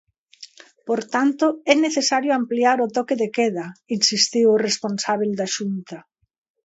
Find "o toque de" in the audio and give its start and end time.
2.85-3.27